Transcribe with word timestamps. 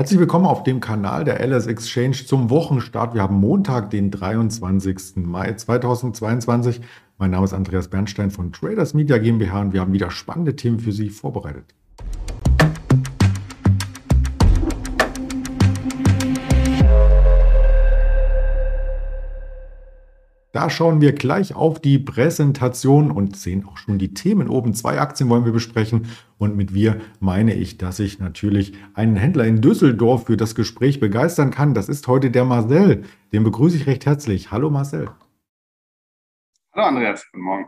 Herzlich 0.00 0.20
willkommen 0.20 0.46
auf 0.46 0.62
dem 0.62 0.78
Kanal 0.78 1.24
der 1.24 1.44
LS 1.44 1.66
Exchange 1.66 2.12
zum 2.24 2.50
Wochenstart. 2.50 3.14
Wir 3.14 3.22
haben 3.22 3.34
Montag, 3.34 3.90
den 3.90 4.12
23. 4.12 5.16
Mai 5.16 5.54
2022. 5.54 6.80
Mein 7.18 7.32
Name 7.32 7.44
ist 7.44 7.52
Andreas 7.52 7.88
Bernstein 7.88 8.30
von 8.30 8.52
Traders 8.52 8.94
Media 8.94 9.18
GmbH 9.18 9.60
und 9.60 9.72
wir 9.72 9.80
haben 9.80 9.92
wieder 9.92 10.12
spannende 10.12 10.54
Themen 10.54 10.78
für 10.78 10.92
Sie 10.92 11.10
vorbereitet. 11.10 11.74
Da 20.58 20.70
schauen 20.70 21.00
wir 21.00 21.12
gleich 21.12 21.54
auf 21.54 21.78
die 21.78 22.00
Präsentation 22.00 23.12
und 23.12 23.36
sehen 23.36 23.64
auch 23.64 23.76
schon 23.76 24.00
die 24.00 24.12
Themen 24.12 24.48
oben. 24.48 24.74
Zwei 24.74 24.98
Aktien 24.98 25.28
wollen 25.28 25.44
wir 25.44 25.52
besprechen. 25.52 26.08
Und 26.36 26.56
mit 26.56 26.74
wir 26.74 27.00
meine 27.20 27.54
ich, 27.54 27.78
dass 27.78 28.00
ich 28.00 28.18
natürlich 28.18 28.72
einen 28.92 29.14
Händler 29.14 29.44
in 29.44 29.60
Düsseldorf 29.60 30.26
für 30.26 30.36
das 30.36 30.56
Gespräch 30.56 30.98
begeistern 30.98 31.52
kann. 31.52 31.74
Das 31.74 31.88
ist 31.88 32.08
heute 32.08 32.32
der 32.32 32.44
Marcel. 32.44 33.04
Den 33.32 33.44
begrüße 33.44 33.76
ich 33.76 33.86
recht 33.86 34.04
herzlich. 34.04 34.50
Hallo 34.50 34.68
Marcel. 34.68 35.08
Hallo 36.72 36.86
Andreas, 36.88 37.24
guten 37.30 37.44
Morgen. 37.44 37.66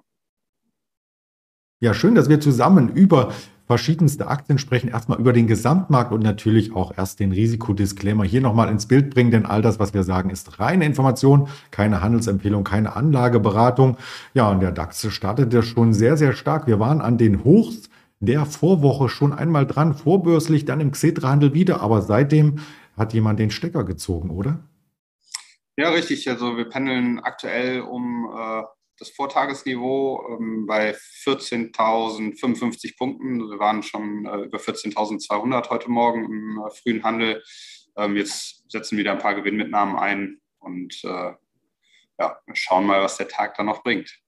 Ja, 1.78 1.94
schön, 1.94 2.16
dass 2.16 2.28
wir 2.28 2.40
zusammen 2.40 2.88
über 2.88 3.32
verschiedenste 3.70 4.26
Aktien 4.26 4.58
sprechen, 4.58 4.88
erstmal 4.88 5.20
über 5.20 5.32
den 5.32 5.46
Gesamtmarkt 5.46 6.10
und 6.10 6.24
natürlich 6.24 6.74
auch 6.74 6.92
erst 6.98 7.20
den 7.20 7.30
Risikodisclaimer 7.30 8.24
hier 8.24 8.40
nochmal 8.40 8.68
ins 8.68 8.86
Bild 8.86 9.14
bringen, 9.14 9.30
denn 9.30 9.46
all 9.46 9.62
das, 9.62 9.78
was 9.78 9.94
wir 9.94 10.02
sagen, 10.02 10.30
ist 10.30 10.58
reine 10.58 10.84
Information, 10.84 11.46
keine 11.70 12.02
Handelsempfehlung, 12.02 12.64
keine 12.64 12.96
Anlageberatung. 12.96 13.96
Ja, 14.34 14.50
und 14.50 14.58
der 14.58 14.72
DAX 14.72 15.06
startete 15.12 15.62
schon 15.62 15.92
sehr, 15.92 16.16
sehr 16.16 16.32
stark. 16.32 16.66
Wir 16.66 16.80
waren 16.80 17.00
an 17.00 17.16
den 17.16 17.44
Hochs 17.44 17.88
der 18.18 18.44
Vorwoche 18.44 19.08
schon 19.08 19.32
einmal 19.32 19.68
dran, 19.68 19.94
vorbörslich, 19.94 20.64
dann 20.64 20.80
im 20.80 20.90
Xetra-Handel 20.90 21.54
wieder, 21.54 21.80
aber 21.80 22.02
seitdem 22.02 22.58
hat 22.96 23.14
jemand 23.14 23.38
den 23.38 23.52
Stecker 23.52 23.84
gezogen, 23.84 24.30
oder? 24.30 24.64
Ja, 25.76 25.90
richtig. 25.90 26.28
Also 26.28 26.56
wir 26.56 26.68
pendeln 26.68 27.20
aktuell 27.20 27.82
um 27.82 28.28
äh, 28.36 28.62
das 29.00 29.10
Vortagesniveau 29.10 30.38
ähm, 30.38 30.66
bei 30.66 30.94
14.055 31.24 32.96
Punkten. 32.96 33.50
Wir 33.50 33.58
waren 33.58 33.82
schon 33.82 34.26
äh, 34.26 34.42
über 34.42 34.58
14.200 34.58 35.70
heute 35.70 35.90
Morgen 35.90 36.24
im 36.26 36.62
äh, 36.64 36.70
frühen 36.70 37.02
Handel. 37.02 37.42
Ähm, 37.96 38.16
jetzt 38.16 38.70
setzen 38.70 38.98
wieder 38.98 39.12
ein 39.12 39.18
paar 39.18 39.34
Gewinnmitnahmen 39.34 39.96
ein 39.96 40.40
und 40.58 41.02
äh, 41.04 41.32
ja, 42.18 42.38
schauen 42.52 42.86
mal, 42.86 43.02
was 43.02 43.16
der 43.16 43.28
Tag 43.28 43.56
dann 43.56 43.66
noch 43.66 43.82
bringt. 43.82 44.20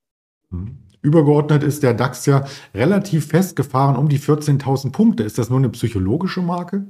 Mhm. 0.51 0.79
Übergeordnet 1.03 1.65
ist 1.65 1.83
der 1.83 1.95
DAX 1.95 2.27
ja 2.27 2.47
relativ 2.75 3.27
festgefahren 3.27 3.97
um 3.97 4.09
die 4.09 4.21
14.000 4.21 4.93
Punkte. 4.93 5.25
Ist 5.25 5.37
das 5.37 5.51
nur 5.51 5.59
eine 5.59 5.69
psychologische 5.71 6.43
Marke? 6.43 6.87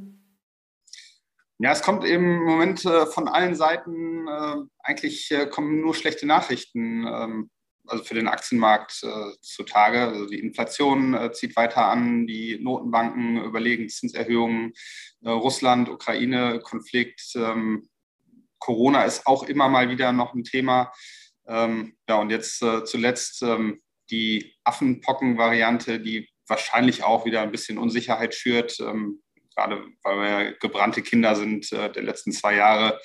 Ja, 1.59 1.73
es 1.73 1.83
kommt 1.83 2.05
eben 2.05 2.25
im 2.25 2.45
Moment 2.45 2.85
äh, 2.85 3.07
von 3.07 3.27
allen 3.29 3.55
Seiten, 3.55 4.29
äh, 4.29 4.57
eigentlich 4.81 5.31
äh, 5.31 5.47
kommen 5.47 5.81
nur 5.81 5.95
schlechte 5.95 6.27
Nachrichten. 6.27 7.07
Ähm, 7.07 7.51
also 7.87 8.05
für 8.05 8.15
den 8.15 8.29
Aktienmarkt 8.29 9.03
äh, 9.03 9.33
zutage. 9.41 10.03
Also 10.03 10.27
die 10.27 10.41
Inflation 10.41 11.15
äh, 11.15 11.33
zieht 11.33 11.57
weiter 11.57 11.87
an, 11.87 12.27
die 12.27 12.59
Notenbanken 12.61 13.43
überlegen 13.45 13.89
Zinserhöhungen, 13.89 14.73
äh, 15.23 15.31
Russland, 15.31 15.89
Ukraine, 15.89 16.61
Konflikt, 16.61 17.33
ähm, 17.35 17.89
Corona 18.59 19.03
ist 19.03 19.27
auch 19.27 19.43
immer 19.43 19.69
mal 19.69 19.89
wieder 19.89 20.13
noch 20.13 20.35
ein 20.35 20.45
Thema. 20.45 20.93
Ähm, 21.49 21.97
ja, 22.09 22.17
und 22.17 22.31
jetzt 22.31 22.63
äh, 22.63 22.85
zuletzt 22.85 23.43
ähm, 23.43 23.83
die 24.11 24.55
Affenpocken-Variante, 24.63 25.99
die 25.99 26.29
wahrscheinlich 26.47 27.03
auch 27.03 27.25
wieder 27.25 27.43
ein 27.43 27.51
bisschen 27.51 27.79
Unsicherheit 27.79 28.35
schürt, 28.35 28.79
ähm, 28.79 29.23
gerade 29.55 29.85
weil 30.05 30.21
wir 30.21 30.53
gebrannte 30.61 31.03
Kinder 31.03 31.35
sind 31.35 31.73
äh, 31.73 31.91
der 31.91 32.05
letzten 32.05 32.31
zwei 32.31 32.55
Jahre. 32.55 33.01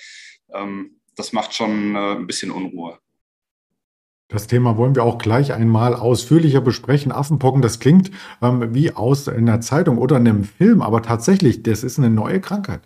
Ähm, 0.54 1.02
das 1.16 1.34
macht 1.34 1.56
schon 1.56 1.96
äh, 1.96 2.16
ein 2.16 2.28
bisschen 2.28 2.52
Unruhe. 2.52 3.00
Das 4.38 4.46
Thema 4.46 4.78
wollen 4.78 4.94
wir 4.94 5.02
auch 5.02 5.18
gleich 5.18 5.52
einmal 5.52 5.96
ausführlicher 5.96 6.62
besprechen. 6.62 7.12
Affenpocken, 7.12 7.64
das 7.64 7.80
klingt 7.80 8.12
ähm, 8.40 8.72
wie 8.72 8.92
aus 8.92 9.28
einer 9.28 9.62
Zeitung 9.62 9.98
oder 9.98 10.18
einem 10.18 10.44
Film, 10.44 10.84
aber 10.84 11.02
tatsächlich, 11.02 11.64
das 11.64 11.84
ist 11.84 11.98
eine 11.98 12.12
neue 12.12 12.40
Krankheit. 12.40 12.82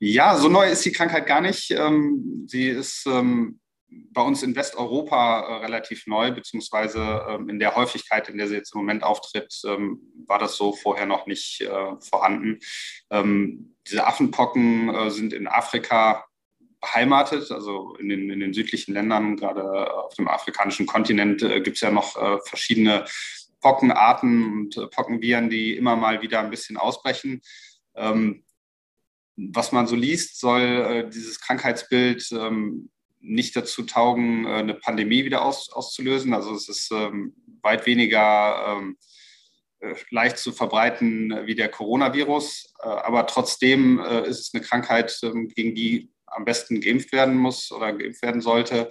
Ja, 0.00 0.36
so 0.36 0.50
neu 0.50 0.68
ist 0.70 0.84
die 0.84 0.92
Krankheit 0.92 1.24
gar 1.24 1.40
nicht. 1.40 1.70
Ähm, 1.70 2.44
sie 2.46 2.68
ist 2.68 3.06
ähm, 3.06 3.58
bei 3.88 4.20
uns 4.20 4.42
in 4.42 4.54
Westeuropa 4.54 5.40
äh, 5.40 5.64
relativ 5.64 6.06
neu, 6.06 6.30
beziehungsweise 6.30 7.22
ähm, 7.26 7.48
in 7.48 7.58
der 7.58 7.74
Häufigkeit, 7.74 8.28
in 8.28 8.36
der 8.36 8.48
sie 8.48 8.56
jetzt 8.56 8.74
im 8.74 8.80
Moment 8.82 9.04
auftritt, 9.04 9.58
ähm, 9.64 9.98
war 10.26 10.38
das 10.38 10.56
so 10.56 10.74
vorher 10.74 11.06
noch 11.06 11.26
nicht 11.26 11.62
äh, 11.62 11.96
vorhanden. 12.00 12.58
Ähm, 13.08 13.76
diese 13.86 14.06
Affenpocken 14.06 14.94
äh, 14.94 15.10
sind 15.10 15.32
in 15.32 15.48
Afrika 15.48 16.27
beheimatet. 16.80 17.50
Also 17.50 17.96
in 17.96 18.08
den, 18.08 18.30
in 18.30 18.40
den 18.40 18.54
südlichen 18.54 18.94
Ländern, 18.94 19.36
gerade 19.36 19.92
auf 19.94 20.14
dem 20.14 20.28
afrikanischen 20.28 20.86
Kontinent, 20.86 21.42
äh, 21.42 21.60
gibt 21.60 21.76
es 21.76 21.80
ja 21.80 21.90
noch 21.90 22.16
äh, 22.16 22.38
verschiedene 22.44 23.04
Pockenarten 23.60 24.52
und 24.52 24.76
äh, 24.76 24.86
Pockenviren, 24.86 25.50
die 25.50 25.76
immer 25.76 25.96
mal 25.96 26.22
wieder 26.22 26.40
ein 26.40 26.50
bisschen 26.50 26.76
ausbrechen. 26.76 27.42
Ähm, 27.96 28.44
was 29.36 29.72
man 29.72 29.86
so 29.86 29.96
liest, 29.96 30.40
soll 30.40 30.62
äh, 30.62 31.10
dieses 31.10 31.40
Krankheitsbild 31.40 32.30
ähm, 32.32 32.90
nicht 33.20 33.56
dazu 33.56 33.82
taugen, 33.82 34.44
äh, 34.44 34.54
eine 34.54 34.74
Pandemie 34.74 35.24
wieder 35.24 35.44
aus, 35.44 35.70
auszulösen. 35.70 36.34
Also 36.34 36.54
es 36.54 36.68
ist 36.68 36.90
ähm, 36.92 37.34
weit 37.62 37.86
weniger 37.86 38.76
ähm, 38.78 38.96
äh, 39.80 39.94
leicht 40.10 40.38
zu 40.38 40.52
verbreiten 40.52 41.46
wie 41.46 41.54
der 41.54 41.68
Coronavirus. 41.68 42.74
aber 42.80 43.26
trotzdem 43.26 44.00
ist 44.00 44.38
es 44.38 44.50
eine 44.54 44.62
Krankheit, 44.62 45.20
gegen 45.54 45.74
die 45.74 46.10
am 46.30 46.44
besten 46.44 46.80
geimpft 46.80 47.12
werden 47.12 47.36
muss 47.36 47.72
oder 47.72 47.92
geimpft 47.92 48.22
werden 48.22 48.40
sollte. 48.40 48.90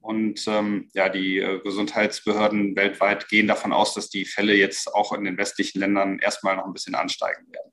Und 0.00 0.46
ähm, 0.46 0.88
ja, 0.94 1.08
die 1.08 1.38
äh, 1.38 1.60
Gesundheitsbehörden 1.60 2.76
weltweit 2.76 3.28
gehen 3.28 3.48
davon 3.48 3.72
aus, 3.72 3.94
dass 3.94 4.08
die 4.08 4.24
Fälle 4.24 4.54
jetzt 4.54 4.94
auch 4.94 5.12
in 5.12 5.24
den 5.24 5.36
westlichen 5.36 5.80
Ländern 5.80 6.18
erstmal 6.18 6.56
noch 6.56 6.66
ein 6.66 6.72
bisschen 6.72 6.94
ansteigen 6.94 7.46
werden. 7.52 7.67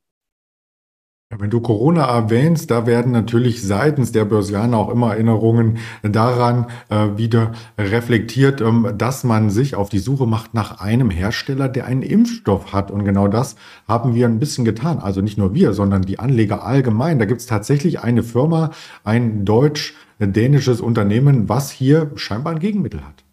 Wenn 1.40 1.50
du 1.50 1.60
Corona 1.60 2.06
erwähnst, 2.06 2.72
da 2.72 2.86
werden 2.86 3.12
natürlich 3.12 3.62
seitens 3.62 4.12
der 4.12 4.26
Börsianer 4.26 4.78
auch 4.78 4.90
immer 4.90 5.12
Erinnerungen 5.14 5.80
daran 6.04 6.68
äh, 6.90 7.18
wieder 7.18 7.54
reflektiert, 7.78 8.62
ähm, 8.62 8.94
dass 8.98 9.24
man 9.24 9.50
sich 9.50 9.76
auf 9.76 9.90
die 9.90 10.00
Suche 10.00 10.26
macht 10.26 10.54
nach 10.54 10.80
einem 10.80 11.10
Hersteller, 11.10 11.68
der 11.68 11.86
einen 11.86 12.04
Impfstoff 12.04 12.74
hat. 12.74 12.92
Und 12.92 13.06
genau 13.06 13.28
das 13.28 13.56
haben 13.88 14.16
wir 14.16 14.28
ein 14.28 14.40
bisschen 14.40 14.66
getan. 14.66 15.00
Also 15.00 15.22
nicht 15.22 15.38
nur 15.38 15.54
wir, 15.54 15.74
sondern 15.74 16.04
die 16.04 16.20
Anleger 16.20 16.64
allgemein. 16.64 17.20
Da 17.20 17.26
gibt 17.26 17.42
es 17.42 17.48
tatsächlich 17.48 18.00
eine 18.00 18.24
Firma, 18.24 18.72
ein 19.04 19.46
deutsch-dänisches 19.46 20.82
Unternehmen, 20.82 21.50
was 21.50 21.72
hier 21.72 22.12
scheinbar 22.16 22.54
ein 22.54 22.60
Gegenmittel 22.60 23.06
hat. 23.06 23.24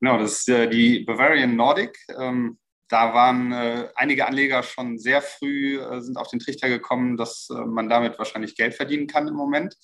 Genau, 0.00 0.18
das 0.18 0.40
ist 0.40 0.48
äh, 0.48 0.68
die 0.68 1.04
Bavarian 1.04 1.56
Nordic. 1.56 1.96
Ähm 2.18 2.58
da 2.92 3.14
waren 3.14 3.52
äh, 3.52 3.88
einige 3.94 4.26
Anleger 4.26 4.62
schon 4.62 4.98
sehr 4.98 5.22
früh, 5.22 5.80
äh, 5.80 6.02
sind 6.02 6.18
auf 6.18 6.28
den 6.28 6.40
Trichter 6.40 6.68
gekommen, 6.68 7.16
dass 7.16 7.48
äh, 7.48 7.54
man 7.54 7.88
damit 7.88 8.18
wahrscheinlich 8.18 8.54
Geld 8.54 8.74
verdienen 8.74 9.06
kann 9.06 9.28
im 9.28 9.34
Moment. 9.34 9.78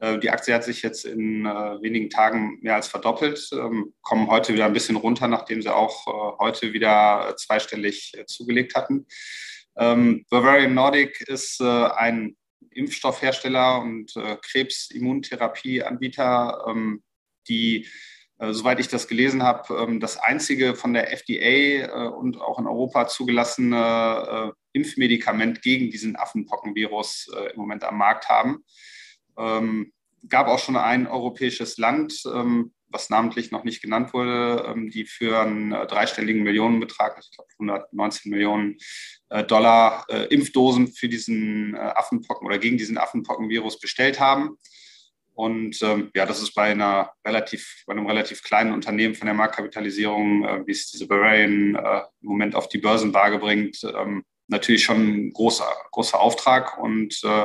Äh, 0.00 0.18
die 0.18 0.30
Aktie 0.30 0.52
hat 0.52 0.64
sich 0.64 0.82
jetzt 0.82 1.04
in 1.04 1.46
äh, 1.46 1.80
wenigen 1.80 2.10
Tagen 2.10 2.58
mehr 2.60 2.74
als 2.74 2.88
verdoppelt, 2.88 3.48
ähm, 3.52 3.94
kommen 4.02 4.28
heute 4.28 4.54
wieder 4.54 4.66
ein 4.66 4.72
bisschen 4.72 4.96
runter, 4.96 5.28
nachdem 5.28 5.62
sie 5.62 5.72
auch 5.72 6.04
äh, 6.08 6.32
heute 6.40 6.72
wieder 6.72 7.32
zweistellig 7.36 8.20
zugelegt 8.26 8.74
hatten. 8.74 9.06
Ähm, 9.76 10.26
Bavarian 10.28 10.74
Nordic 10.74 11.20
ist 11.28 11.62
ein 11.62 12.36
Impfstoffhersteller 12.72 13.80
und 13.80 14.12
Krebsimmuntherapieanbieter, 14.42 16.64
ähm, 16.68 17.04
die 17.48 17.86
soweit 18.40 18.78
ich 18.78 18.88
das 18.88 19.08
gelesen 19.08 19.42
habe, 19.42 19.74
ähm, 19.74 20.00
das 20.00 20.16
einzige 20.16 20.74
von 20.76 20.92
der 20.92 21.12
FDA 21.12 21.86
äh, 21.86 22.08
und 22.08 22.40
auch 22.40 22.58
in 22.58 22.66
Europa 22.66 23.08
zugelassene 23.08 24.52
äh, 24.52 24.78
Impfmedikament 24.78 25.60
gegen 25.62 25.90
diesen 25.90 26.16
Affenpockenvirus 26.16 27.32
im 27.52 27.58
Moment 27.58 27.82
am 27.82 27.98
Markt 27.98 28.28
haben. 28.28 28.64
Ähm, 29.36 29.92
gab 30.28 30.46
auch 30.46 30.60
schon 30.60 30.76
ein 30.76 31.08
europäisches 31.08 31.78
Land, 31.78 32.22
ähm, 32.32 32.72
was 32.88 33.10
namentlich 33.10 33.50
noch 33.50 33.64
nicht 33.64 33.82
genannt 33.82 34.14
wurde, 34.14 34.74
die 34.94 35.04
für 35.04 35.40
einen 35.40 35.70
dreistelligen 35.70 36.42
Millionenbetrag, 36.42 37.18
ich 37.20 37.30
glaube 37.32 37.50
119 37.58 38.30
Millionen 38.30 38.78
Dollar, 39.46 40.06
Impfdosen 40.30 40.88
für 40.88 41.06
diesen 41.06 41.76
Affenpocken 41.76 42.46
oder 42.46 42.58
gegen 42.58 42.78
diesen 42.78 42.96
Affenpockenvirus 42.96 43.78
bestellt 43.78 44.20
haben. 44.20 44.56
Und 45.38 45.80
ähm, 45.82 46.10
ja, 46.16 46.26
das 46.26 46.42
ist 46.42 46.52
bei 46.52 46.72
einer 46.72 47.12
relativ, 47.24 47.84
bei 47.86 47.92
einem 47.92 48.08
relativ 48.08 48.42
kleinen 48.42 48.72
Unternehmen 48.72 49.14
von 49.14 49.26
der 49.26 49.36
Marktkapitalisierung, 49.36 50.44
äh, 50.44 50.66
wie 50.66 50.72
es 50.72 50.90
diese 50.90 51.06
Bavarian 51.06 51.76
äh, 51.76 52.00
im 52.22 52.28
Moment 52.28 52.56
auf 52.56 52.68
die 52.68 52.78
Börsenwaage 52.78 53.38
bringt, 53.38 53.84
ähm, 53.84 54.24
natürlich 54.48 54.82
schon 54.82 54.96
ein 54.96 55.32
großer, 55.32 55.70
großer 55.92 56.18
Auftrag. 56.18 56.76
Und 56.78 57.22
äh, 57.22 57.44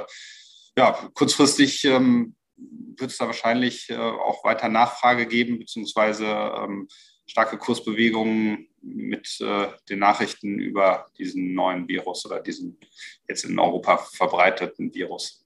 ja, 0.76 1.08
kurzfristig 1.14 1.86
ähm, 1.86 2.36
wird 2.56 3.12
es 3.12 3.18
da 3.18 3.28
wahrscheinlich 3.28 3.92
äh, 3.92 3.96
auch 3.96 4.44
weiter 4.44 4.70
Nachfrage 4.70 5.28
geben, 5.28 5.60
beziehungsweise 5.60 6.26
ähm, 6.26 6.88
starke 7.28 7.60
Kursbewegungen 7.60 8.70
mit 8.82 9.40
äh, 9.40 9.68
den 9.88 10.00
Nachrichten 10.00 10.58
über 10.58 11.06
diesen 11.20 11.54
neuen 11.54 11.88
Virus 11.88 12.26
oder 12.26 12.40
diesen 12.40 12.80
jetzt 13.30 13.46
in 13.46 13.60
Europa 13.60 13.98
verbreiteten 13.98 14.92
Virus. 14.96 15.43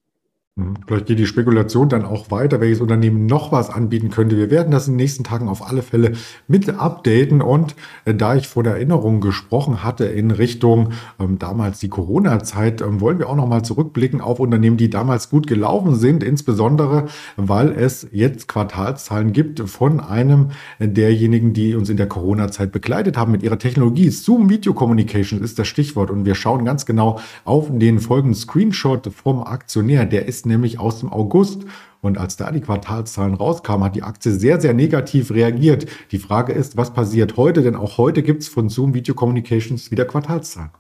Mhm. 0.58 0.74
Vielleicht 0.88 1.06
geht 1.06 1.20
die 1.20 1.28
Spekulation 1.28 1.88
dann 1.88 2.04
auch 2.04 2.32
weiter, 2.32 2.60
welches 2.60 2.82
Unternehmen 2.82 3.28
noch 3.28 3.52
was 3.52 3.70
anbieten 3.70 4.10
könnte. 4.10 4.38
Wir 4.38 4.50
werden 4.50 4.72
das 4.72 4.88
in 4.88 4.94
den 4.94 4.98
nächsten 4.98 5.24
Tagen 5.24 5.48
auf 5.48 5.66
alle 5.66 5.84
Fälle 5.84 6.14
mit 6.48 6.68
updaten. 6.70 7.42
Und 7.42 7.76
äh, 8.06 8.16
da 8.16 8.36
ich 8.36 8.48
vor 8.48 8.64
der 8.64 8.74
Erinnerung 8.74 9.22
gesprochen 9.22 9.84
hatte 9.84 10.06
in 10.06 10.32
Richtung 10.32 10.90
ähm, 11.20 11.38
damals 11.38 11.80
die 11.80 11.90
Corona-Zeit, 11.90 12.82
ähm, 12.82 13.00
wollen 13.02 13.20
wir 13.20 13.30
auch 13.30 13.36
nochmal 13.36 13.64
zurückblicken 13.64 14.20
auf 14.20 14.40
Unternehmen, 14.40 14.78
die 14.78 14.90
damals 14.90 15.30
gut 15.30 15.46
gelaufen 15.46 15.96
sind, 15.96 16.24
insbesondere 16.24 17.06
weil 17.36 17.72
es 17.72 18.08
jetzt 18.12 18.48
Quartalszahlen 18.48 19.34
gibt 19.34 19.60
von 19.70 20.00
einem 20.00 20.50
derjenigen, 20.80 21.54
die 21.54 21.76
uns 21.76 21.90
in 21.90 21.98
der 21.98 22.08
Corona-Zeit 22.08 22.72
begleitet 22.72 23.18
haben 23.18 23.32
mit 23.32 23.44
ihrer 23.44 23.60
Technologie. 23.60 24.10
Zoom 24.10 24.50
Video 24.50 24.74
Communications 24.74 25.42
ist 25.42 25.60
das 25.60 25.68
Stichwort. 25.68 26.10
Und 26.10 26.26
wir 26.26 26.34
schauen 26.34 26.66
ganz 26.66 26.86
genau 26.86 27.20
auf 27.46 27.68
den 27.72 28.00
folgenden 28.00 28.36
Screenshot 28.36 29.12
vom 29.14 29.44
Aktionär. 29.44 30.06
Der 30.06 30.28
ist 30.28 30.47
nämlich 30.48 30.80
aus 30.80 31.00
dem 31.00 31.12
August. 31.12 31.66
Und 32.02 32.18
als 32.18 32.38
da 32.38 32.52
die 32.52 32.62
Quartalszahlen 32.62 33.34
rauskamen, 33.34 33.84
hat 33.84 33.96
die 33.96 34.04
Aktie 34.04 34.32
sehr, 34.32 34.62
sehr 34.62 34.74
negativ 34.74 35.32
reagiert. 35.32 35.88
Die 36.12 36.20
Frage 36.20 36.54
ist, 36.54 36.78
was 36.78 36.94
passiert 36.94 37.38
heute? 37.38 37.62
Denn 37.64 37.76
auch 37.76 37.98
heute 37.98 38.24
gibt 38.24 38.44
es 38.44 38.48
von 38.48 38.70
Zoom 38.70 38.94
Video 38.94 39.16
Communications 39.16 39.92
wieder 39.92 40.06
Quartalszahlen. 40.06 40.72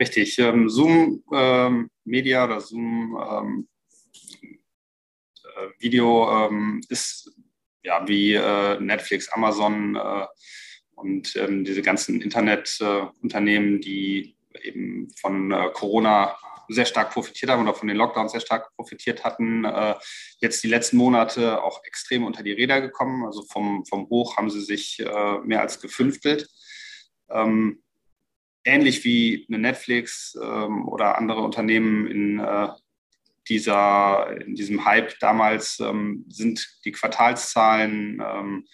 Richtig. 0.00 0.38
Ähm, 0.38 0.68
Zoom 0.68 1.22
ähm, 1.32 1.88
Media 2.04 2.44
oder 2.44 2.60
Zoom 2.60 3.16
ähm, 3.30 3.68
äh, 5.44 5.82
Video 5.82 6.46
ähm, 6.46 6.80
ist 6.88 7.30
ja 7.84 8.06
wie 8.08 8.34
äh, 8.34 8.80
Netflix, 8.80 9.28
Amazon 9.28 9.96
äh, 9.96 10.26
und 10.94 11.36
ähm, 11.36 11.64
diese 11.64 11.82
ganzen 11.82 12.20
Internetunternehmen, 12.20 13.80
die 13.80 14.36
eben 14.62 15.08
von 15.20 15.52
äh, 15.52 15.70
Corona 15.72 16.36
sehr 16.72 16.86
stark 16.86 17.10
profitiert 17.12 17.50
haben 17.50 17.62
oder 17.62 17.74
von 17.74 17.88
den 17.88 17.96
Lockdowns 17.96 18.32
sehr 18.32 18.40
stark 18.40 18.74
profitiert 18.76 19.24
hatten, 19.24 19.64
äh, 19.64 19.94
jetzt 20.38 20.62
die 20.62 20.68
letzten 20.68 20.96
Monate 20.96 21.62
auch 21.62 21.82
extrem 21.84 22.24
unter 22.24 22.42
die 22.42 22.52
Räder 22.52 22.80
gekommen. 22.80 23.24
Also 23.24 23.42
vom, 23.42 23.84
vom 23.86 24.08
Hoch 24.08 24.36
haben 24.36 24.50
sie 24.50 24.60
sich 24.60 25.00
äh, 25.00 25.38
mehr 25.44 25.60
als 25.60 25.80
gefünftelt. 25.80 26.48
Ähm, 27.30 27.82
ähnlich 28.64 29.04
wie 29.04 29.46
eine 29.48 29.58
Netflix 29.58 30.36
ähm, 30.40 30.88
oder 30.88 31.18
andere 31.18 31.40
Unternehmen 31.40 32.06
in, 32.06 32.38
äh, 32.40 32.68
dieser, 33.48 34.40
in 34.40 34.54
diesem 34.54 34.84
Hype 34.84 35.18
damals 35.18 35.80
ähm, 35.80 36.24
sind 36.28 36.80
die 36.84 36.92
Quartalszahlen 36.92 38.22
ähm, 38.24 38.66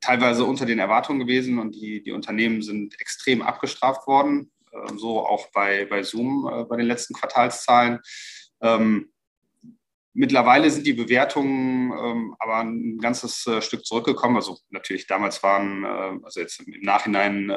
teilweise 0.00 0.44
unter 0.44 0.64
den 0.64 0.78
Erwartungen 0.78 1.20
gewesen 1.20 1.58
und 1.58 1.74
die, 1.74 2.02
die 2.02 2.12
Unternehmen 2.12 2.62
sind 2.62 3.00
extrem 3.00 3.42
abgestraft 3.42 4.06
worden. 4.06 4.50
Ähm, 4.72 4.98
so 4.98 5.26
auch 5.26 5.50
bei, 5.52 5.84
bei 5.86 6.02
Zoom 6.02 6.48
äh, 6.52 6.64
bei 6.64 6.76
den 6.76 6.86
letzten 6.86 7.14
Quartalszahlen. 7.14 8.00
Ähm, 8.60 9.12
mittlerweile 10.12 10.70
sind 10.70 10.86
die 10.86 10.94
Bewertungen 10.94 11.92
ähm, 11.92 12.36
aber 12.38 12.58
ein 12.58 12.98
ganzes 12.98 13.46
äh, 13.46 13.62
Stück 13.62 13.86
zurückgekommen. 13.86 14.36
Also 14.36 14.58
natürlich 14.70 15.06
damals 15.06 15.42
waren, 15.42 15.84
äh, 15.84 16.24
also 16.24 16.40
jetzt 16.40 16.60
im 16.60 16.80
Nachhinein 16.82 17.52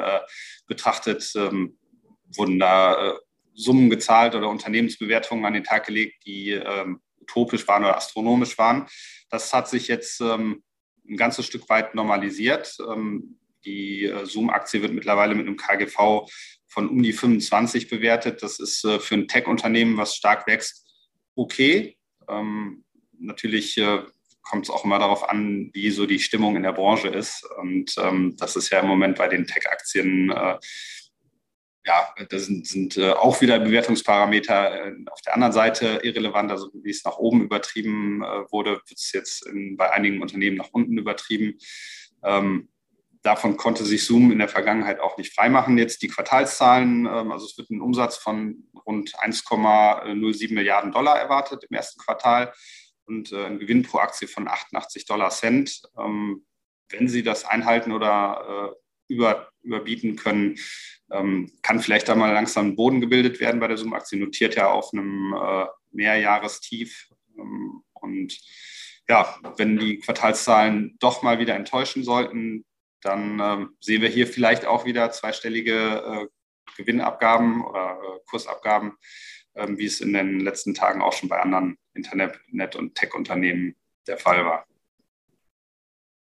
betrachtet, 0.66 1.34
wurden 2.34 2.58
da 2.58 3.18
Summen 3.54 3.90
gezahlt 3.90 4.34
oder 4.34 4.48
Unternehmensbewertungen 4.48 5.44
an 5.44 5.52
den 5.52 5.64
Tag 5.64 5.86
gelegt, 5.86 6.24
die 6.24 6.58
utopisch 7.20 7.66
waren 7.68 7.84
oder 7.84 7.96
astronomisch 7.96 8.56
waren. 8.56 8.86
Das 9.28 9.52
hat 9.52 9.68
sich 9.68 9.88
jetzt 9.88 10.20
ein 10.22 10.62
ganzes 11.16 11.46
Stück 11.46 11.68
weit 11.68 11.94
normalisiert. 11.94 12.78
die 13.64 14.12
Zoom-Aktie 14.24 14.80
wird 14.80 14.92
mittlerweile 14.92 15.34
mit 15.34 15.46
einem 15.46 15.56
KGV 15.56 16.26
von 16.72 16.88
um 16.88 17.02
die 17.02 17.12
25 17.12 17.88
bewertet. 17.88 18.42
Das 18.42 18.58
ist 18.58 18.84
äh, 18.84 18.98
für 18.98 19.14
ein 19.14 19.28
Tech-Unternehmen, 19.28 19.98
was 19.98 20.16
stark 20.16 20.46
wächst, 20.46 20.86
okay. 21.34 21.98
Ähm, 22.28 22.84
natürlich 23.18 23.76
äh, 23.76 24.02
kommt 24.42 24.64
es 24.64 24.70
auch 24.70 24.84
immer 24.84 24.98
darauf 24.98 25.28
an, 25.28 25.70
wie 25.74 25.90
so 25.90 26.06
die 26.06 26.18
Stimmung 26.18 26.56
in 26.56 26.62
der 26.62 26.72
Branche 26.72 27.08
ist. 27.08 27.44
Und 27.58 27.94
ähm, 27.98 28.36
das 28.38 28.56
ist 28.56 28.70
ja 28.70 28.80
im 28.80 28.88
Moment 28.88 29.18
bei 29.18 29.28
den 29.28 29.46
Tech-Aktien, 29.46 30.30
äh, 30.30 30.58
ja, 31.84 32.14
das 32.30 32.46
sind, 32.46 32.66
sind 32.66 32.96
äh, 32.96 33.10
auch 33.10 33.40
wieder 33.40 33.58
Bewertungsparameter 33.58 34.86
äh, 34.86 34.94
auf 35.10 35.20
der 35.22 35.34
anderen 35.34 35.52
Seite 35.52 36.00
irrelevant. 36.02 36.50
Also 36.50 36.70
wie 36.74 36.90
es 36.90 37.04
nach 37.04 37.18
oben 37.18 37.42
übertrieben 37.42 38.22
äh, 38.22 38.50
wurde, 38.50 38.72
wird 38.72 38.98
es 38.98 39.12
jetzt 39.12 39.46
in, 39.46 39.76
bei 39.76 39.90
einigen 39.90 40.22
Unternehmen 40.22 40.56
nach 40.56 40.70
unten 40.72 40.96
übertrieben. 40.96 41.58
Ähm, 42.24 42.68
davon 43.22 43.56
konnte 43.56 43.84
sich 43.84 44.04
Zoom 44.04 44.32
in 44.32 44.38
der 44.38 44.48
Vergangenheit 44.48 45.00
auch 45.00 45.16
nicht 45.16 45.34
freimachen. 45.34 45.78
Jetzt 45.78 46.02
die 46.02 46.08
Quartalszahlen, 46.08 47.06
ähm, 47.06 47.32
also 47.32 47.46
es 47.46 47.56
wird 47.56 47.70
ein 47.70 47.80
Umsatz 47.80 48.16
von 48.16 48.64
rund 48.84 49.14
1,07 49.16 50.52
Milliarden 50.52 50.92
Dollar 50.92 51.18
erwartet 51.18 51.64
im 51.68 51.76
ersten 51.76 52.00
Quartal 52.00 52.52
und 53.04 53.32
äh, 53.32 53.46
ein 53.46 53.58
Gewinn 53.58 53.82
pro 53.82 53.98
Aktie 53.98 54.28
von 54.28 54.48
88 54.48 55.06
Dollar 55.06 55.30
Cent. 55.30 55.82
Ähm, 55.98 56.44
wenn 56.90 57.08
Sie 57.08 57.22
das 57.22 57.44
einhalten 57.44 57.92
oder 57.92 58.74
äh, 59.08 59.12
über, 59.12 59.48
überbieten 59.62 60.16
können, 60.16 60.58
ähm, 61.10 61.52
kann 61.62 61.80
vielleicht 61.80 62.08
da 62.08 62.14
mal 62.14 62.32
langsam 62.32 62.76
Boden 62.76 63.00
gebildet 63.00 63.40
werden 63.40 63.60
bei 63.60 63.68
der 63.68 63.76
Zoom-Aktie, 63.76 64.18
notiert 64.18 64.56
ja 64.56 64.70
auf 64.70 64.92
einem 64.92 65.34
äh, 65.34 65.66
Mehrjahrestief. 65.90 67.08
Und 67.92 68.38
ja, 69.08 69.38
wenn 69.56 69.78
die 69.78 69.98
Quartalszahlen 69.98 70.96
doch 70.98 71.22
mal 71.22 71.38
wieder 71.38 71.54
enttäuschen 71.54 72.04
sollten, 72.04 72.64
dann 73.02 73.40
ähm, 73.40 73.70
sehen 73.80 74.00
wir 74.00 74.08
hier 74.08 74.26
vielleicht 74.26 74.64
auch 74.64 74.84
wieder 74.84 75.10
zweistellige 75.10 75.72
äh, 75.72 76.26
Gewinnabgaben 76.76 77.64
oder 77.64 77.98
äh, 78.00 78.18
Kursabgaben, 78.30 78.92
ähm, 79.54 79.76
wie 79.76 79.86
es 79.86 80.00
in 80.00 80.12
den 80.12 80.40
letzten 80.40 80.74
Tagen 80.74 81.02
auch 81.02 81.12
schon 81.12 81.28
bei 81.28 81.40
anderen 81.40 81.76
Internet- 81.94 82.76
und 82.76 82.94
Tech-Unternehmen 82.94 83.74
der 84.06 84.18
Fall 84.18 84.44
war. 84.44 84.64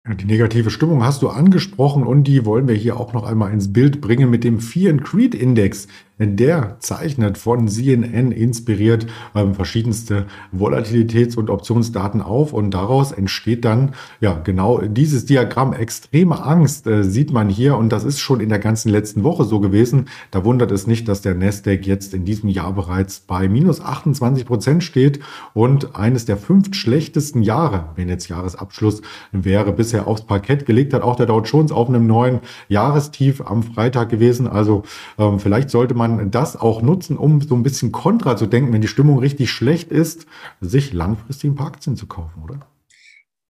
Die 0.08 0.25
negative 0.25 0.70
Stimmung 0.70 1.05
hast 1.05 1.20
du 1.20 1.28
angesprochen 1.28 2.06
und 2.06 2.25
die 2.25 2.46
wollen 2.46 2.67
wir 2.67 2.75
hier 2.75 2.99
auch 2.99 3.12
noch 3.12 3.25
einmal 3.25 3.52
ins 3.52 3.73
Bild 3.73 4.00
bringen 4.00 4.31
mit 4.31 4.44
dem 4.44 4.58
Fear 4.58 4.93
and 4.93 5.05
Creed 5.05 5.34
Index. 5.34 5.88
Der 6.22 6.76
zeichnet 6.81 7.38
von 7.38 7.67
CNN 7.67 8.31
inspiriert 8.31 9.06
ähm, 9.34 9.55
verschiedenste 9.55 10.26
Volatilitäts- 10.52 11.37
und 11.37 11.49
Optionsdaten 11.49 12.20
auf 12.20 12.52
und 12.52 12.72
daraus 12.72 13.11
entsteht 13.11 13.64
dann 13.64 13.94
ja 14.20 14.34
genau 14.34 14.82
dieses 14.82 15.25
Diagramm. 15.25 15.72
Extreme 15.72 16.44
Angst 16.44 16.87
äh, 16.87 17.05
sieht 17.05 17.32
man 17.32 17.49
hier 17.49 17.78
und 17.78 17.90
das 17.90 18.05
ist 18.05 18.20
schon 18.20 18.40
in 18.40 18.50
der 18.50 18.58
ganzen 18.58 18.90
letzten 18.90 19.25
Woche 19.25 19.44
so 19.44 19.61
gewesen. 19.61 20.08
Da 20.31 20.44
wundert 20.44 20.72
es 20.72 20.87
nicht, 20.87 21.08
dass 21.08 21.22
der 21.22 21.34
Nasdaq 21.34 21.87
jetzt 21.87 22.12
in 22.12 22.26
diesem 22.26 22.50
Jahr 22.50 22.75
bereits 22.75 23.20
bei 23.20 23.49
minus 23.49 23.81
28 23.81 24.44
Prozent 24.44 24.85
steht 24.85 25.21
und 25.54 25.97
eines 25.97 26.26
der 26.26 26.37
fünf 26.37 26.75
schlechtesten 26.75 27.40
Jahre, 27.42 27.90
wenn 27.97 28.11
jetzt 28.11 28.28
Jahresabschluss 28.28 29.00
wäre, 29.33 29.73
bisher 29.73 30.06
aufs 30.06 30.23
Parkett 30.23 30.66
gelegt 30.66 30.92
hat. 30.92 31.00
Auch 31.00 31.16
der 31.16 31.25
Dow 31.26 31.40
Jones 31.40 31.73
auf 31.73 31.88
einem 31.88 32.06
neuen 32.06 32.40
Jahrestief 32.68 33.40
am 33.40 33.62
Freitag 33.62 34.11
gewesen. 34.11 34.47
Also 34.47 34.83
ähm, 35.18 35.40
vielleicht 35.40 35.71
sollte 35.71 35.94
man 35.94 36.10
man 36.17 36.31
das 36.31 36.57
auch 36.57 36.83
nutzen, 36.83 37.17
um 37.17 37.40
so 37.40 37.55
ein 37.55 37.62
bisschen 37.62 37.93
kontra 37.93 38.37
zu 38.37 38.47
denken, 38.47 38.73
wenn 38.73 38.81
die 38.81 38.88
Stimmung 38.88 39.19
richtig 39.19 39.50
schlecht 39.50 39.90
ist, 39.90 40.26
sich 40.61 40.93
langfristig 40.93 41.50
ein 41.50 41.55
paar 41.55 41.69
Aktien 41.69 41.97
zu 41.97 42.07
kaufen, 42.07 42.43
oder? 42.43 42.61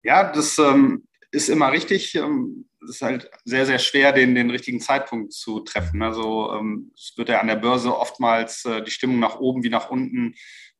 Ja, 0.04 0.32
das 0.32 0.58
ähm, 0.58 1.04
ist 1.32 1.50
immer 1.50 1.72
richtig. 1.72 2.16
Ähm, 2.16 2.66
es 2.84 2.96
ist 2.96 3.02
halt 3.02 3.30
sehr, 3.44 3.66
sehr 3.66 3.80
schwer, 3.80 4.14
den, 4.14 4.36
den 4.36 4.50
richtigen 4.50 4.80
Zeitpunkt 4.80 5.34
zu 5.34 5.60
treffen. 5.62 6.02
Also 6.02 6.54
ähm, 6.54 6.92
es 6.96 7.14
wird 7.18 7.30
ja 7.30 7.42
an 7.42 7.48
der 7.48 7.58
Börse 7.58 7.96
oftmals 7.96 8.66
äh, 8.66 8.82
die 8.84 8.92
Stimmung 8.92 9.20
nach 9.20 9.40
oben 9.40 9.64
wie 9.64 9.70
nach 9.70 9.90
unten 9.90 10.36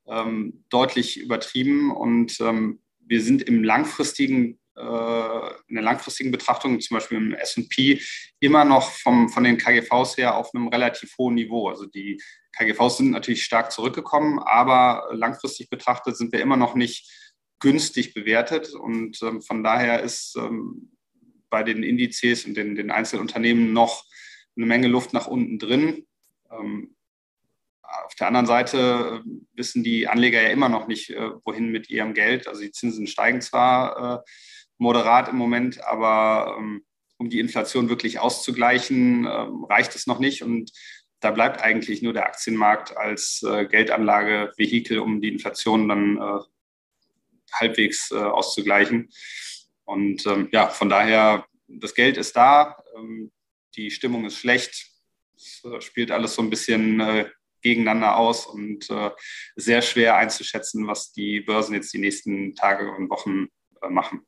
ähm, 0.08 0.64
deutlich 0.70 1.20
übertrieben 1.20 1.92
und 1.92 2.40
ähm, 2.40 2.80
wir 3.06 3.22
sind 3.22 3.42
im 3.42 3.64
langfristigen 3.64 4.60
in 4.80 5.76
der 5.76 5.84
langfristigen 5.84 6.32
Betrachtung, 6.32 6.80
zum 6.80 6.96
Beispiel 6.96 7.18
im 7.18 7.34
SP, 7.36 8.00
immer 8.40 8.64
noch 8.64 8.92
vom, 8.92 9.30
von 9.30 9.44
den 9.44 9.58
KGVs 9.58 10.18
her 10.18 10.36
auf 10.38 10.54
einem 10.54 10.70
relativ 10.70 11.18
hohen 11.18 11.36
Niveau. 11.36 11.68
Also 11.68 11.86
die 11.86 12.22
KGVs 12.58 12.98
sind 12.98 13.12
natürlich 13.12 13.44
stark 13.44 13.72
zurückgekommen, 13.72 14.40
aber 14.40 15.10
langfristig 15.12 15.70
betrachtet 15.70 16.18
sind 16.18 16.32
wir 16.32 16.42
immer 16.42 16.58
noch 16.58 16.76
nicht 16.76 17.10
günstig 17.60 18.14
bewertet. 18.14 18.74
Und 18.74 19.22
ähm, 19.22 19.42
von 19.42 19.64
daher 19.64 20.02
ist 20.02 20.36
ähm, 20.38 20.92
bei 21.50 21.64
den 21.64 21.84
Indizes 21.84 22.46
und 22.46 22.56
den, 22.56 22.76
den 22.76 22.92
Einzelunternehmen 22.92 23.74
noch 23.74 24.06
eine 24.56 24.66
Menge 24.66 24.88
Luft 24.88 25.14
nach 25.14 25.28
unten 25.28 25.60
drin. 25.60 26.06
Ähm, 26.52 26.96
auf 27.82 28.16
der 28.16 28.28
anderen 28.28 28.46
Seite 28.46 29.24
äh, 29.26 29.30
wissen 29.54 29.84
die 29.84 30.08
Anleger 30.08 30.42
ja 30.42 30.50
immer 30.50 30.70
noch 30.70 30.88
nicht, 30.88 31.10
äh, 31.10 31.32
wohin 31.44 31.72
mit 31.72 31.90
ihrem 31.90 32.14
Geld. 32.14 32.48
Also 32.48 32.62
die 32.62 32.72
Zinsen 32.72 33.08
steigen 33.08 33.42
zwar 33.42 34.20
äh, 34.20 34.30
moderat 34.80 35.30
im 35.30 35.36
Moment, 35.36 35.84
aber 35.84 36.56
ähm, 36.58 36.84
um 37.18 37.30
die 37.30 37.40
Inflation 37.40 37.90
wirklich 37.90 38.20
auszugleichen, 38.20 39.28
ähm, 39.30 39.66
reicht 39.66 39.94
es 39.94 40.08
noch 40.08 40.20
nicht. 40.20 40.42
Und 40.42 40.72
da 41.20 41.32
bleibt 41.32 41.62
eigentlich 41.62 42.02
nur 42.02 42.14
der 42.14 42.26
Aktienmarkt 42.26 42.96
als 42.98 43.44
äh, 43.44 43.66
Geldanlagevehikel, 43.66 45.00
um 45.00 45.22
die 45.22 45.28
Inflation 45.28 45.90
dann 45.90 46.18
äh, 46.18 46.40
halbwegs 47.54 48.12
äh, 48.12 48.16
auszugleichen. 48.16 49.10
Und 49.84 50.26
ähm, 50.26 50.48
ja, 50.52 50.70
von 50.70 50.88
daher 50.90 51.46
das 51.68 51.94
Geld 51.94 52.18
ist 52.18 52.36
da, 52.36 52.84
die 53.76 53.92
Stimmung 53.92 54.26
ist 54.26 54.38
schlecht, 54.38 54.88
es 55.36 55.62
spielt 55.82 56.10
alles 56.10 56.34
so 56.34 56.42
ein 56.42 56.50
bisschen 56.50 57.30
gegeneinander 57.62 58.18
aus 58.18 58.48
und 58.48 58.88
sehr 59.56 59.84
schwer 59.84 60.16
einzuschätzen, 60.16 60.88
was 60.88 61.14
die 61.14 61.42
Börsen 61.42 61.76
jetzt 61.76 61.94
die 61.94 62.00
nächsten 62.00 62.56
Tage 62.56 62.92
und 62.92 63.12
Wochen 63.12 63.50
machen. 63.88 64.26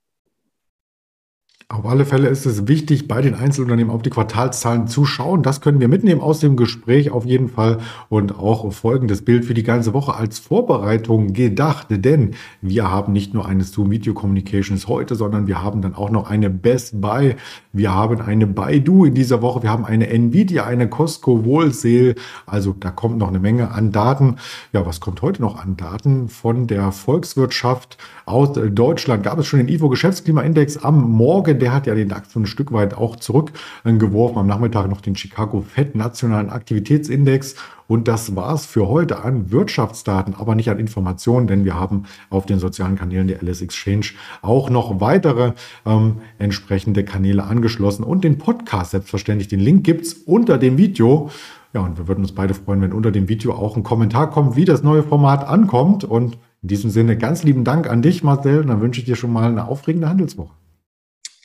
Auf 1.71 1.85
alle 1.85 2.03
Fälle 2.03 2.27
ist 2.27 2.45
es 2.45 2.67
wichtig, 2.67 3.07
bei 3.07 3.21
den 3.21 3.33
Einzelunternehmen 3.33 3.93
auf 3.93 4.01
die 4.01 4.09
Quartalszahlen 4.09 4.87
zu 4.87 5.05
schauen. 5.05 5.41
Das 5.41 5.61
können 5.61 5.79
wir 5.79 5.87
mitnehmen 5.87 6.19
aus 6.19 6.41
dem 6.41 6.57
Gespräch 6.57 7.11
auf 7.11 7.25
jeden 7.25 7.47
Fall 7.47 7.77
und 8.09 8.37
auch 8.37 8.73
folgendes 8.73 9.23
Bild 9.23 9.45
für 9.45 9.53
die 9.53 9.63
ganze 9.63 9.93
Woche 9.93 10.13
als 10.13 10.37
Vorbereitung 10.37 11.31
gedacht. 11.31 11.87
Denn 11.89 12.31
wir 12.61 12.91
haben 12.91 13.13
nicht 13.13 13.33
nur 13.33 13.45
eine 13.45 13.63
Zoom 13.63 13.89
Video 13.89 14.13
Communications 14.13 14.89
heute, 14.89 15.15
sondern 15.15 15.47
wir 15.47 15.63
haben 15.63 15.81
dann 15.81 15.95
auch 15.95 16.09
noch 16.09 16.29
eine 16.29 16.49
Best 16.49 16.99
Buy. 16.99 17.35
Wir 17.71 17.95
haben 17.95 18.19
eine 18.19 18.47
Baidu 18.47 19.05
in 19.05 19.13
dieser 19.13 19.41
Woche. 19.41 19.63
Wir 19.63 19.69
haben 19.69 19.85
eine 19.85 20.09
Nvidia, 20.09 20.65
eine 20.65 20.89
Costco 20.89 21.45
Wholesale. 21.45 22.15
Also 22.45 22.75
da 22.77 22.91
kommt 22.91 23.17
noch 23.17 23.29
eine 23.29 23.39
Menge 23.39 23.71
an 23.71 23.93
Daten. 23.93 24.35
Ja, 24.73 24.85
was 24.85 24.99
kommt 24.99 25.21
heute 25.21 25.41
noch 25.41 25.57
an 25.57 25.77
Daten 25.77 26.27
von 26.27 26.67
der 26.67 26.91
Volkswirtschaft 26.91 27.97
aus 28.25 28.59
Deutschland? 28.71 29.23
Gab 29.23 29.39
es 29.39 29.47
schon 29.47 29.59
den 29.59 29.69
IFO 29.69 29.87
Geschäftsklimaindex 29.87 30.75
am 30.75 31.09
Morgen? 31.09 31.60
Der 31.61 31.73
hat 31.73 31.87
ja 31.87 31.95
den 31.95 32.09
DAX 32.09 32.33
so 32.33 32.39
ein 32.39 32.45
Stück 32.45 32.71
weit 32.71 32.95
auch 32.95 33.15
zurückgeworfen. 33.15 34.37
Am 34.37 34.47
Nachmittag 34.47 34.89
noch 34.89 35.01
den 35.01 35.15
Chicago 35.15 35.61
Fed 35.61 35.95
Nationalen 35.95 36.49
Aktivitätsindex. 36.49 37.55
Und 37.87 38.07
das 38.07 38.35
war's 38.35 38.65
für 38.65 38.87
heute 38.87 39.23
an 39.23 39.51
Wirtschaftsdaten, 39.51 40.33
aber 40.37 40.55
nicht 40.55 40.69
an 40.69 40.79
Informationen, 40.79 41.47
denn 41.47 41.65
wir 41.65 41.75
haben 41.75 42.05
auf 42.29 42.45
den 42.45 42.57
sozialen 42.57 42.95
Kanälen 42.95 43.27
der 43.27 43.43
LS 43.43 43.61
Exchange 43.61 44.11
auch 44.41 44.69
noch 44.69 45.01
weitere 45.01 45.51
ähm, 45.85 46.21
entsprechende 46.39 47.03
Kanäle 47.03 47.43
angeschlossen 47.43 48.03
und 48.03 48.23
den 48.23 48.37
Podcast 48.37 48.91
selbstverständlich. 48.91 49.49
Den 49.49 49.59
Link 49.59 49.83
gibt's 49.83 50.13
unter 50.13 50.57
dem 50.57 50.77
Video. 50.77 51.29
Ja, 51.73 51.81
und 51.81 51.97
wir 51.97 52.07
würden 52.07 52.21
uns 52.21 52.31
beide 52.31 52.53
freuen, 52.53 52.81
wenn 52.81 52.93
unter 52.93 53.11
dem 53.11 53.27
Video 53.27 53.53
auch 53.53 53.75
ein 53.75 53.83
Kommentar 53.83 54.29
kommt, 54.29 54.55
wie 54.55 54.65
das 54.65 54.83
neue 54.83 55.03
Format 55.03 55.45
ankommt. 55.45 56.03
Und 56.03 56.37
in 56.61 56.69
diesem 56.69 56.91
Sinne 56.91 57.17
ganz 57.17 57.43
lieben 57.43 57.63
Dank 57.63 57.89
an 57.89 58.01
dich, 58.01 58.23
Marcel. 58.23 58.61
Und 58.61 58.67
dann 58.67 58.81
wünsche 58.81 59.01
ich 59.01 59.05
dir 59.05 59.15
schon 59.15 59.33
mal 59.33 59.49
eine 59.49 59.67
aufregende 59.67 60.07
Handelswoche. 60.07 60.60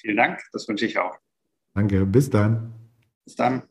Vielen 0.07 0.19
Dank, 0.19 0.41
das 0.53 0.69
wünsche 0.69 0.87
ich 0.87 0.97
auch. 0.99 1.19
Danke, 1.75 2.07
bis 2.07 2.31
dann. 2.31 2.73
Bis 3.25 3.35
dann. 3.35 3.65